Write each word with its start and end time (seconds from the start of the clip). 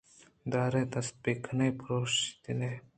دارے 0.51 0.81
دست 0.93 1.25
ءَ 1.31 1.33
کن 1.43 1.59
ئے 1.63 1.67
ءُ 1.71 1.77
پرٛوشیتے 1.79 2.69